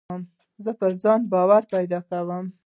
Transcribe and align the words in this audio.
زه 0.63 0.71
پر 0.79 0.91
ځان 1.03 1.19
باور 1.31 1.63
پیدا 1.73 1.99
کوم. 2.09 2.45